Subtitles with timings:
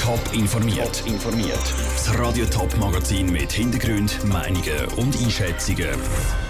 [0.00, 1.04] Top informiert.
[1.06, 1.60] informiert.
[1.94, 5.90] Das Radio Top Magazin mit Hintergrund, Meinungen und Einschätzungen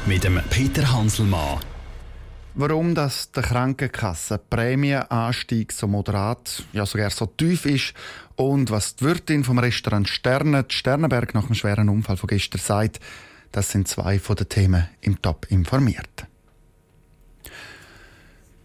[0.06, 1.58] mit dem Peter Hanselmann.
[2.54, 7.94] Warum das der Krankenkassenprämienanstieg so moderat, ja sogar so tief ist
[8.36, 13.00] und was die Wirtin vom Restaurant Sterne, Sternenberg nach dem schweren Unfall von gestern sagt,
[13.50, 16.29] das sind zwei von den Themen im Top informiert.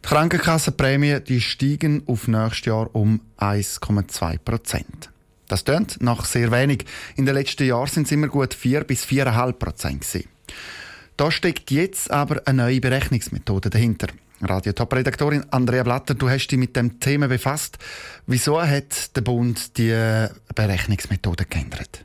[0.06, 5.10] Die Krankenkassenprämien die steigen auf nächstes Jahr um 1,2 Prozent.
[5.48, 6.86] Das tönt nach sehr wenig.
[7.16, 10.28] In den letzten Jahren sind es immer gut 4 bis 4,5 Prozent.
[11.18, 14.10] Da steckt jetzt aber eine neue Berechnungsmethode dahinter.
[14.44, 17.80] Radio Top-Redaktorin Andrea Blatter, du hast dich mit dem Thema befasst.
[18.28, 22.04] Wieso hat der Bund die Berechnungsmethode geändert?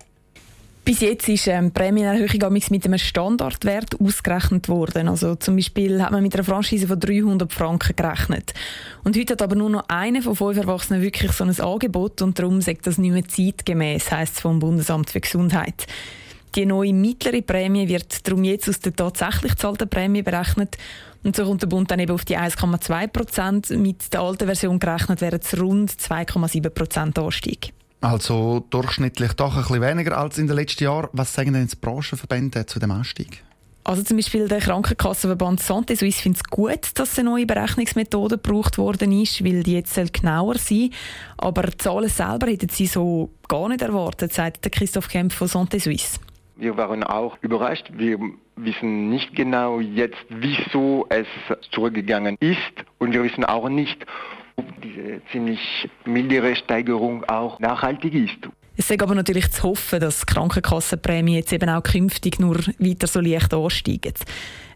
[0.85, 5.09] Bis jetzt ist ähm, Prämienerhöhung mit einem Standardwert ausgerechnet worden.
[5.09, 8.55] Also zum Beispiel hat man mit einer Franchise von 300 Franken gerechnet.
[9.05, 12.39] Und heute hat aber nur noch einer von fünf Erwachsenen wirklich so ein Angebot und
[12.39, 15.87] darum sagt das nicht mehr zeitgemäß, heisst es vom Bundesamt für Gesundheit.
[16.57, 20.79] Die neue mittlere Prämie wird darum jetzt aus der tatsächlich zahlten Prämie berechnet.
[21.23, 23.71] Und so kommt der Bund dann eben auf die 1,2 Prozent.
[23.71, 27.73] Mit der alten Version gerechnet wären es rund 2,7 Prozent Anstieg.
[28.01, 31.09] Also durchschnittlich doch ein bisschen weniger als in den letzten Jahren.
[31.13, 33.43] Was sagen denn die Branchenverbände zu dem Anstieg?
[33.83, 38.79] Also zum Beispiel der Krankenkassenverband Santé Suisse findet es gut, dass eine neue Berechnungsmethode gebraucht
[38.79, 40.91] worden ist, weil die jetzt genauer sein
[41.39, 45.81] Aber die Zahlen selber hätten sie so gar nicht erwartet, sagt Christoph Kempf von Santé
[45.81, 46.21] Suisse.
[46.57, 47.91] Wir waren auch überrascht.
[47.95, 48.19] Wir
[48.57, 51.27] wissen nicht genau jetzt, wieso es
[51.71, 52.59] zurückgegangen ist
[52.99, 54.05] und wir wissen auch nicht,
[54.83, 58.49] diese ziemlich mildere Steigerung auch nachhaltig ist.
[58.81, 63.07] Es ist aber natürlich zu hoffen, dass die Krankenkassenprämie jetzt eben auch künftig nur weiter
[63.07, 64.15] so leicht ansteigen.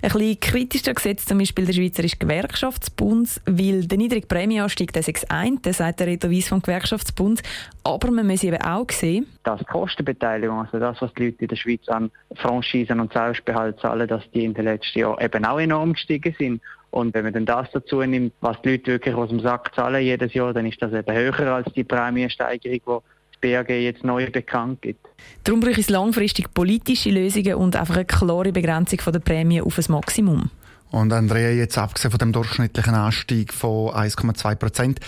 [0.02, 5.30] Ein bisschen kritischer gesetzt zum Beispiel der Schweizerische Gewerkschaftsbund, weil der niedrige Prämieanstieg, der ist
[5.30, 7.42] ein, der sagt der Reto Weiss vom Gewerkschaftsbund,
[7.83, 11.48] aber man muss eben auch sehen, dass die Kostenbeteiligung, also das, was die Leute in
[11.48, 15.58] der Schweiz an Franchisen und Selbstbehalt zahlen, dass die in den letzten Jahren eben auch
[15.58, 16.61] enorm gestiegen sind.
[16.90, 20.02] Und wenn man dann das dazu nimmt, was die Leute wirklich aus dem Sack zahlen
[20.02, 23.02] jedes Jahr, dann ist das eben höher als die Prämiensteigerung, das
[23.44, 25.06] BAG jetzt neu bekannt gibt.
[25.44, 29.84] Darum braucht es langfristig politische Lösungen und einfach eine klare Begrenzung der Prämie auf ein
[29.88, 30.50] Maximum.
[30.90, 35.00] Und Andrea, jetzt abgesehen von dem durchschnittlichen Anstieg von 1,2 Prozent,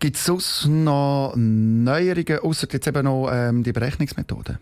[0.00, 4.58] gibt es sonst noch Neuerungen, außer jetzt eben noch ähm, die Berechnungsmethode?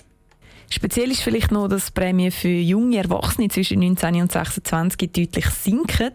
[0.68, 6.12] Speziell ist vielleicht noch, dass Prämien für junge Erwachsene zwischen 19 und 26 deutlich sinken.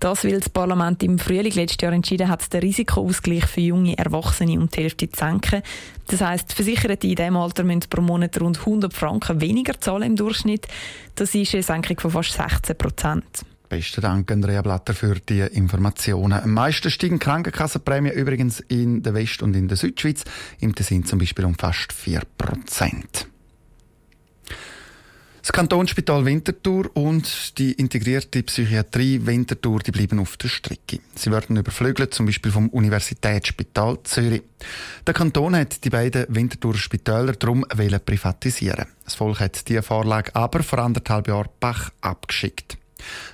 [0.00, 4.58] Das, weil das Parlament im Frühling letztes Jahr entschieden hat, den Risikoausgleich für junge Erwachsene
[4.58, 5.62] um die Hälfte zu senken.
[6.08, 10.16] Das heisst, Versicherte in diesem Alter müssen pro Monat rund 100 Franken weniger zahlen im
[10.16, 10.66] Durchschnitt.
[11.14, 13.24] Das ist eine Senkung von fast 16 Prozent.
[13.68, 16.34] Besten Dank, Andrea Blatter, für die Informationen.
[16.34, 20.24] Am meisten steigen Krankenkassenprämien übrigens in der West- und in der Südschweiz.
[20.60, 23.31] Im Tessin zum Beispiel um fast 4 Prozent.
[25.42, 31.00] Das Kantonsspital Winterthur und die integrierte Psychiatrie Winterthur die bleiben auf der Strecke.
[31.16, 34.42] Sie werden überflügelt, zum Beispiel vom Universitätsspital Zürich.
[35.04, 38.86] Der Kanton hat die beiden Winterthurer Spitäler darum privatisieren.
[39.02, 42.78] Das Volk hat diese Vorlage aber vor anderthalb Jahren Bach abgeschickt.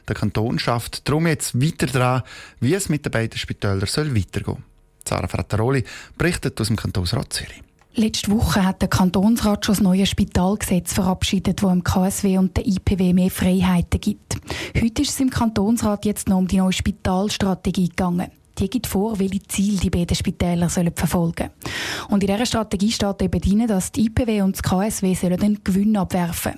[0.08, 2.22] Der Kanton schafft darum jetzt weiter daran,
[2.58, 4.62] wie es mit den beiden Spitälern weitergehen soll.
[5.06, 5.84] Sarah Frattaroli
[6.16, 7.62] berichtet aus dem Kantonsrat Zürich.
[7.98, 12.64] Letzte Woche hat der Kantonsrat schon das neue Spitalgesetz verabschiedet, das dem KSW und der
[12.64, 14.36] IPW mehr Freiheiten gibt.
[14.80, 18.30] Heute ist es im Kantonsrat jetzt noch um die neue Spitalstrategie gegangen.
[18.56, 21.50] Die gibt vor, welche Ziele die beiden Spitäler sollen verfolgen
[22.08, 25.64] Und in dieser Strategie steht eben drin, dass die IPW und das KSW sollen den
[25.64, 26.52] Gewinn abwerfen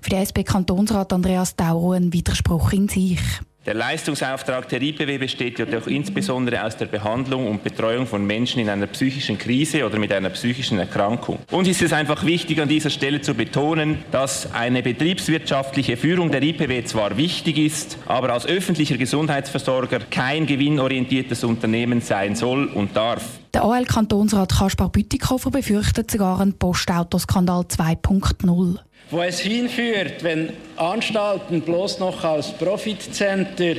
[0.00, 3.18] Für den SP-Kantonsrat Andreas Tauro ein Widerspruch in sich.
[3.66, 8.60] Der Leistungsauftrag der IPW besteht ja doch insbesondere aus der Behandlung und Betreuung von Menschen
[8.60, 11.38] in einer psychischen Krise oder mit einer psychischen Erkrankung.
[11.50, 16.42] Uns ist es einfach wichtig, an dieser Stelle zu betonen, dass eine betriebswirtschaftliche Führung der
[16.42, 23.24] IPW zwar wichtig ist, aber als öffentlicher Gesundheitsversorger kein gewinnorientiertes Unternehmen sein soll und darf.
[23.54, 28.78] Der AL-Kantonsrat Kaspar Bütikofer befürchtet sogar einen Postautoskandal 2.0.
[29.10, 33.74] Wo es hinführt, wenn Anstalten bloß noch als Profitcenter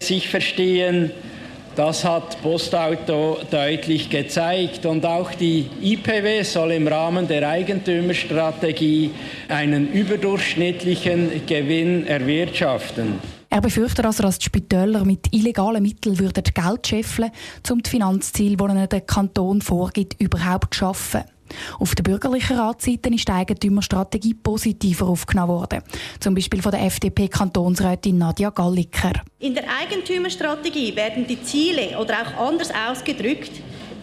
[0.00, 1.10] sich verstehen,
[1.78, 4.84] das hat Postauto deutlich gezeigt.
[4.84, 9.12] Und auch die IPW soll im Rahmen der Eigentümerstrategie
[9.48, 13.20] einen überdurchschnittlichen Gewinn erwirtschaften.
[13.50, 17.30] Er befürchtet also, dass die Spitäler mit illegalen Mitteln würden Geld scheffeln
[17.70, 21.22] um die Finanzziele, die ihnen der Kanton vorgibt, überhaupt zu schaffen.
[21.78, 25.82] Auf der bürgerlichen Ratsseite ist die Eigentümerstrategie positiver aufgenommen worden.
[26.20, 29.12] Zum Beispiel von der FDP-Kantonsrätin Nadja Galliker.
[29.38, 33.52] In der Eigentümerstrategie werden die Ziele oder auch anders ausgedrückt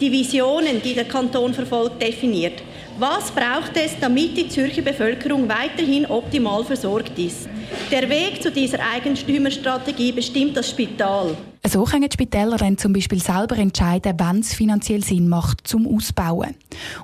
[0.02, 2.62] die Visionen, die der Kanton verfolgt, definiert.
[2.98, 7.48] Was braucht es, damit die Zürcher Bevölkerung weiterhin optimal versorgt ist?
[7.92, 11.36] Der Weg zu dieser Eigentümerstrategie bestimmt das Spital.
[11.76, 15.86] So können die Spitäler dann zum Beispiel selber entscheiden, wann es finanziell Sinn macht, zum
[15.94, 16.56] Ausbauen.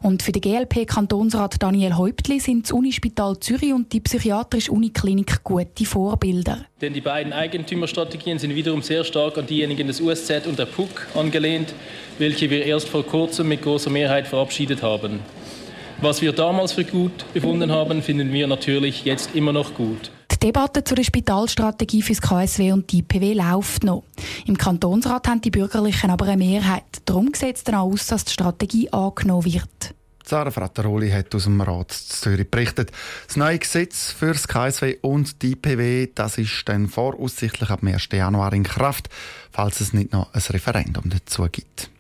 [0.02, 5.84] Und für den GLP-Kantonsrat Daniel Häuptli sind das Unispital Zürich und die psychiatrische Uniklinik gute
[5.84, 6.60] Vorbilder.
[6.80, 11.06] Denn die beiden Eigentümerstrategien sind wiederum sehr stark an diejenigen des USZ und der PUC
[11.16, 11.74] angelehnt,
[12.18, 15.20] welche wir erst vor kurzem mit großer Mehrheit verabschiedet haben.
[16.00, 20.12] Was wir damals für gut befunden haben, finden wir natürlich jetzt immer noch gut.
[20.42, 24.04] Die Debatte zur Spitalstrategie für das KSW und die IPW läuft noch.
[24.48, 26.84] Im Kantonsrat haben die Bürgerlichen aber eine Mehrheit.
[27.06, 29.94] Darum sieht es dann aus, dass die Strategie angenommen wird.
[30.26, 32.92] Sarah Frattaroli hat aus dem Rat Zürich berichtet.
[33.28, 37.90] Das neue Gesetz für das KSW und die IPW das ist dann voraussichtlich ab dem
[37.90, 38.10] 1.
[38.12, 39.10] Januar in Kraft,
[39.52, 41.92] falls es nicht noch ein Referendum dazu gibt.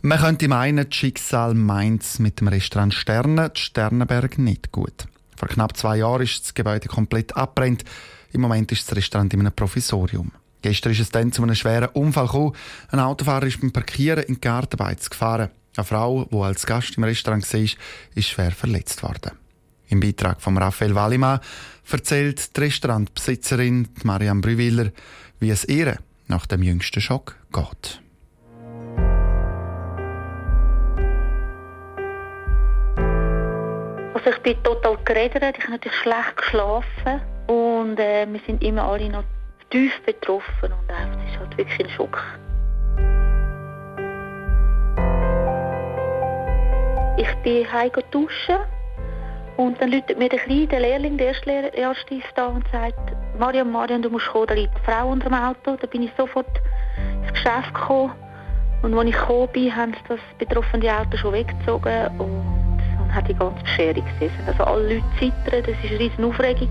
[0.00, 5.06] Man könnte meinen, das Schicksal meint mit dem Restaurant Sterne, Sternenberg, nicht gut.
[5.40, 7.82] Vor knapp zwei Jahren ist das Gebäude komplett abbrennt.
[8.30, 10.32] Im Moment ist das Restaurant in einem Provisorium.
[10.60, 12.54] Gestern ist es dann zu einem schweren Unfall gekommen.
[12.90, 15.48] Ein Autofahrer ist beim Parkieren in die Gartenbeiz gefahren.
[15.76, 19.30] Eine Frau, die als Gast im Restaurant war, ist schwer verletzt worden.
[19.88, 21.40] Im Beitrag von Raphael Wallimann
[21.90, 24.90] erzählt die Restaurantbesitzerin Marianne Brüwiller,
[25.38, 25.96] wie es ihr
[26.28, 28.02] nach dem jüngsten Schock geht.
[34.22, 38.82] Also ich bin total geredet, ich habe natürlich schlecht geschlafen und äh, wir sind immer
[38.82, 39.24] alle noch
[39.70, 42.22] tief betroffen und es ist halt wirklich ein Schock.
[47.16, 48.58] Ich bin heim duschen
[49.56, 52.98] und dann läutet mir der Kleine, Lehrling, der erste Lehrstief da und sagt,
[53.38, 55.76] Mariam, Mariam, du musst kommen, da liegt eine Frau unter dem Auto.
[55.80, 56.46] Da bin ich sofort
[57.22, 58.12] ins Geschäft gekommen
[58.82, 62.69] und als ich gekommen bin, haben sie das betroffene Auto schon weggezogen und
[63.10, 64.32] und hat die ganze Bescherung gesehen.
[64.46, 66.68] Also alle Leute zittern, das war eine riesen Aufregung.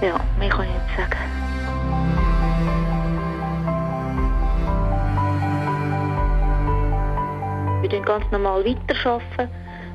[0.00, 1.18] Ja, mehr kann ich nicht sagen.
[7.82, 9.48] Wir arbeiten ganz normal weiterarbeiten.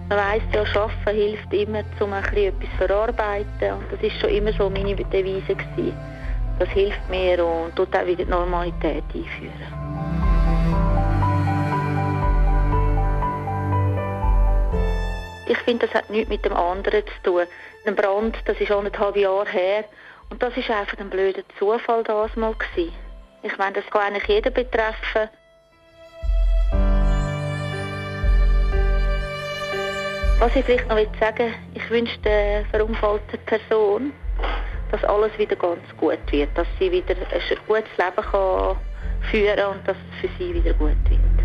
[0.08, 3.74] Man weiss ja, Arbeiten hilft immer, um etwas zu verarbeiten.
[3.74, 5.56] Und das war schon immer so meine Devise.
[6.60, 9.85] Das hilft mir und tut auch wieder die Normalität einführen.
[15.48, 17.48] Ich finde, das hat nichts mit dem anderen zu tun.
[17.86, 19.86] Ein Brand, das ist anderthalb Jahre her.
[20.30, 22.94] Und das ist einfach ein blöder Zufall das mal gewesen.
[23.44, 25.30] Ich meine, das kann eigentlich jeden betreffen.
[30.40, 34.14] Was ich vielleicht noch sagen will, ich wünsche der verunfallten Person,
[34.92, 38.78] dass alles wieder ganz gut wird, dass sie wieder ein gutes Leben kann
[39.32, 41.45] führen kann und dass es für sie wieder gut wird.